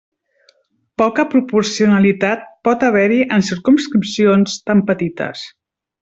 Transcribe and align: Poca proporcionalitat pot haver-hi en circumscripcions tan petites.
Poca 1.01 1.25
proporcionalitat 1.33 2.47
pot 2.69 2.85
haver-hi 2.89 3.19
en 3.37 3.45
circumscripcions 3.53 4.57
tan 4.71 4.81
petites. 4.93 5.45